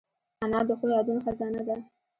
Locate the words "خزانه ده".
1.25-1.75